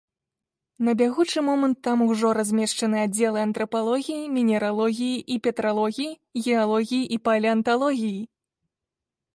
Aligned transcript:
На 0.85 0.91
бягучы 1.01 1.39
момант 1.49 1.77
там 1.87 1.97
ужо 2.11 2.27
размешчаны 2.37 2.97
аддзелы 3.01 3.39
антрапалогіі, 3.47 4.23
мінералогіі 4.39 5.19
і 5.37 5.39
петралогіі, 5.45 6.11
геалогіі 6.47 7.05
і 7.17 7.23
палеанталогіі. 7.29 8.19